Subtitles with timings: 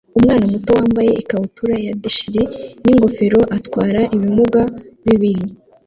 [0.17, 2.43] Umwana muto wambaye ikabutura ya deshire
[2.83, 4.61] n'ingofero atwara ibimuga
[5.05, 5.43] bibiri